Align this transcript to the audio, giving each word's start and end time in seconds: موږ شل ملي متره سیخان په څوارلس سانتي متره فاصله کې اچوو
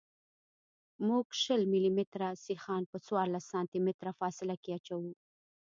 موږ 1.07 1.25
شل 1.43 1.61
ملي 1.73 1.91
متره 1.97 2.27
سیخان 2.47 2.81
په 2.91 2.97
څوارلس 3.05 3.43
سانتي 3.51 3.79
متره 3.87 4.11
فاصله 4.19 4.55
کې 4.63 4.69
اچوو 4.77 5.11